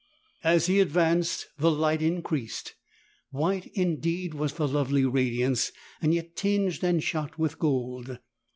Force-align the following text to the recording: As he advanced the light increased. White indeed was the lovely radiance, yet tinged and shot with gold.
As 0.43 0.65
he 0.65 0.79
advanced 0.79 1.49
the 1.59 1.69
light 1.69 2.01
increased. 2.01 2.73
White 3.29 3.67
indeed 3.75 4.33
was 4.33 4.53
the 4.53 4.67
lovely 4.67 5.05
radiance, 5.05 5.71
yet 6.01 6.35
tinged 6.35 6.83
and 6.83 7.03
shot 7.03 7.37
with 7.37 7.59
gold. 7.59 8.17